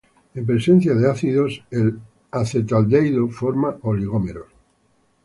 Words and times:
En 0.33 0.47
presencia 0.47 0.95
de 0.95 1.07
ácidos 1.07 1.63
el 1.69 1.99
acetaldehído 2.31 3.29
forma 3.29 3.77
oligómeros. 3.83 4.47